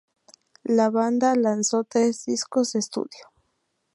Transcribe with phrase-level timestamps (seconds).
[0.63, 3.27] La banda lanzó tres discos de estudio.